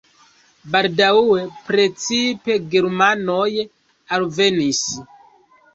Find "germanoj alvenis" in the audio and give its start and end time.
2.73-4.87